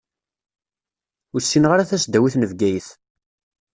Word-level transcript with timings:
Ur 1.33 1.41
ssineɣ 1.41 1.71
ara 1.73 1.89
tasdawit 1.89 2.35
n 2.37 2.47
Bgayet. 2.51 2.87